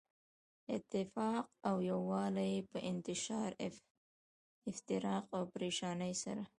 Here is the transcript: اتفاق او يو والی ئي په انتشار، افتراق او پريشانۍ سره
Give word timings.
اتفاق 0.75 1.43
او 1.69 1.75
يو 1.89 1.99
والی 2.11 2.47
ئي 2.53 2.59
په 2.71 2.79
انتشار، 2.91 3.49
افتراق 4.71 5.25
او 5.37 5.43
پريشانۍ 5.53 6.13
سره 6.23 6.43